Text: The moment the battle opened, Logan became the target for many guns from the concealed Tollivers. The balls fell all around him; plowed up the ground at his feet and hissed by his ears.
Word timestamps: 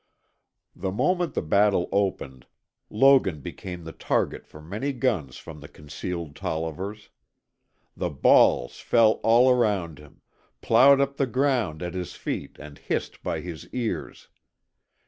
The 0.75 0.91
moment 0.91 1.35
the 1.35 1.43
battle 1.43 1.87
opened, 1.91 2.47
Logan 2.89 3.39
became 3.41 3.83
the 3.83 3.91
target 3.91 4.47
for 4.47 4.59
many 4.59 4.93
guns 4.93 5.37
from 5.37 5.59
the 5.59 5.67
concealed 5.67 6.35
Tollivers. 6.35 7.09
The 7.95 8.09
balls 8.09 8.79
fell 8.79 9.19
all 9.21 9.51
around 9.51 9.99
him; 9.99 10.21
plowed 10.59 11.01
up 11.01 11.17
the 11.17 11.27
ground 11.27 11.83
at 11.83 11.93
his 11.93 12.15
feet 12.15 12.57
and 12.57 12.79
hissed 12.79 13.21
by 13.21 13.41
his 13.41 13.67
ears. 13.75 14.27